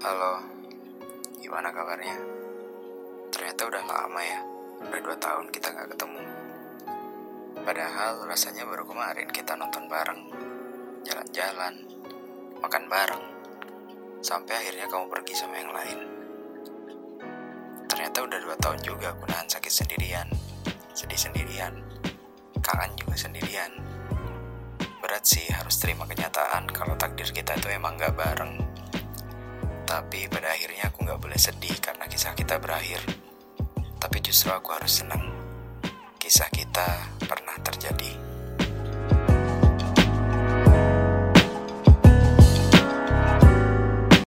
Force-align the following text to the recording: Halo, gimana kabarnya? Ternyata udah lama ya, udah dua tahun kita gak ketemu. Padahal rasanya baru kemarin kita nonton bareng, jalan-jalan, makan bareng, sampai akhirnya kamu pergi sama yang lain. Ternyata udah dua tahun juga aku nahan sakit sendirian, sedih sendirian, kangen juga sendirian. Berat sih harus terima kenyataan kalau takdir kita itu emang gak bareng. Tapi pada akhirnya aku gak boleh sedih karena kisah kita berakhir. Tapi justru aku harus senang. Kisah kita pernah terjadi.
Halo, 0.00 0.40
gimana 1.44 1.68
kabarnya? 1.68 2.16
Ternyata 3.28 3.68
udah 3.68 3.84
lama 3.84 4.20
ya, 4.24 4.40
udah 4.80 4.96
dua 4.96 5.12
tahun 5.20 5.52
kita 5.52 5.76
gak 5.76 5.92
ketemu. 5.92 6.24
Padahal 7.60 8.24
rasanya 8.24 8.64
baru 8.64 8.88
kemarin 8.88 9.28
kita 9.28 9.60
nonton 9.60 9.84
bareng, 9.92 10.24
jalan-jalan, 11.04 11.84
makan 12.64 12.88
bareng, 12.88 13.24
sampai 14.24 14.64
akhirnya 14.64 14.88
kamu 14.88 15.04
pergi 15.12 15.34
sama 15.36 15.60
yang 15.60 15.68
lain. 15.68 16.00
Ternyata 17.84 18.24
udah 18.24 18.40
dua 18.40 18.56
tahun 18.56 18.80
juga 18.80 19.12
aku 19.12 19.28
nahan 19.28 19.52
sakit 19.52 19.84
sendirian, 19.84 20.32
sedih 20.96 21.28
sendirian, 21.28 21.76
kangen 22.64 22.96
juga 22.96 23.20
sendirian. 23.20 23.68
Berat 25.04 25.28
sih 25.28 25.44
harus 25.52 25.76
terima 25.76 26.08
kenyataan 26.08 26.72
kalau 26.72 26.96
takdir 26.96 27.28
kita 27.28 27.52
itu 27.52 27.68
emang 27.68 28.00
gak 28.00 28.16
bareng. 28.16 28.69
Tapi 29.90 30.30
pada 30.30 30.54
akhirnya 30.54 30.86
aku 30.86 31.02
gak 31.02 31.18
boleh 31.18 31.34
sedih 31.34 31.74
karena 31.82 32.06
kisah 32.06 32.30
kita 32.38 32.62
berakhir. 32.62 33.02
Tapi 33.98 34.22
justru 34.22 34.54
aku 34.54 34.70
harus 34.70 35.02
senang. 35.02 35.18
Kisah 36.14 36.46
kita 36.46 37.10
pernah 37.26 37.58
terjadi. 37.58 38.29